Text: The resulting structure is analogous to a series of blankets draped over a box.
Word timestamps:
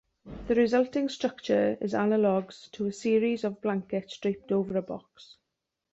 The 0.47 0.55
resulting 0.55 1.09
structure 1.09 1.77
is 1.79 1.93
analogous 1.93 2.67
to 2.69 2.87
a 2.87 2.91
series 2.91 3.43
of 3.43 3.61
blankets 3.61 4.17
draped 4.17 4.51
over 4.51 4.75
a 4.77 4.81
box. 4.81 5.35